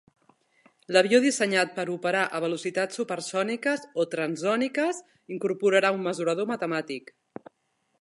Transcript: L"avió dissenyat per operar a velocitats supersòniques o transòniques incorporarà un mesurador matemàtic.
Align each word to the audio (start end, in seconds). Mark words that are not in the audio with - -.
L"avió 0.91 1.19
dissenyat 1.25 1.75
per 1.75 1.85
operar 1.97 2.23
a 2.25 2.41
velocitats 2.47 3.01
supersòniques 3.01 3.87
o 4.05 4.09
transòniques 4.17 5.05
incorporarà 5.37 5.97
un 6.01 6.05
mesurador 6.09 6.55
matemàtic. 6.55 7.19